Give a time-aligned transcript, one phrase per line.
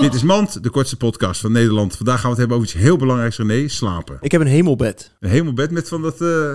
[0.00, 1.96] Dit is Mand, de kortste podcast van Nederland.
[1.96, 3.68] Vandaag gaan we het hebben over iets heel belangrijks, René.
[3.68, 4.16] Slapen.
[4.20, 5.14] Ik heb een hemelbed.
[5.20, 6.20] Een hemelbed met van dat...
[6.20, 6.52] eh,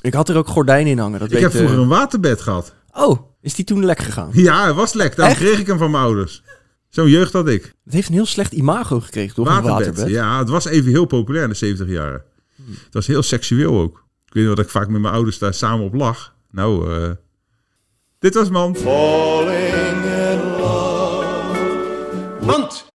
[0.00, 1.18] Ik had er ook gordijnen in hangen.
[1.18, 2.74] Dat Ik weet, heb vroeger eh, een waterbed gehad.
[2.92, 4.30] Oh, is die toen lek gegaan?
[4.48, 5.16] Ja, het was lek.
[5.16, 5.44] Daarom Echt?
[5.44, 6.42] kreeg ik hem van mijn ouders.
[6.88, 7.74] Zo'n jeugd had ik.
[7.84, 9.46] Het heeft een heel slecht imago gekregen, toch?
[9.46, 9.86] Een Waterbed.
[9.86, 10.12] waterbed.
[10.14, 12.22] Ja, het was even heel populair in de 70 jaren.
[12.84, 14.04] Het was heel seksueel ook.
[14.26, 16.34] Ik weet niet wat ik vaak met mijn ouders daar samen op lag.
[16.50, 17.10] Nou, eh
[18.24, 18.78] dit was Mand.
[18.78, 21.56] Falling in love.
[22.40, 22.92] Mand.